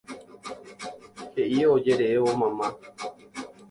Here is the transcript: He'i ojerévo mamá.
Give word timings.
He'i 1.35 1.61
ojerévo 1.75 2.29
mamá. 2.39 2.67